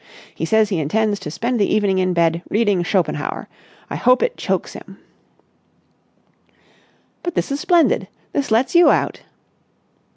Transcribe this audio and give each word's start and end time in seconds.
He 0.33 0.45
says 0.45 0.69
he 0.69 0.79
intends 0.79 1.19
to 1.19 1.29
spend 1.29 1.59
the 1.59 1.71
evening 1.71 1.99
in 1.99 2.11
bed, 2.15 2.41
reading 2.49 2.81
Schopenhauer. 2.81 3.47
I 3.87 3.95
hope 3.97 4.23
it 4.23 4.35
chokes 4.35 4.73
him!" 4.73 4.97
"But 7.21 7.35
this 7.35 7.51
is 7.51 7.59
splendid! 7.59 8.07
This 8.33 8.49
lets 8.49 8.73
you 8.73 8.89
out." 8.89 9.21